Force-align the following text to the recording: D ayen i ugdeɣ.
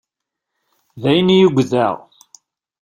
D 1.01 1.03
ayen 1.09 1.33
i 1.35 1.39
ugdeɣ. 1.47 1.95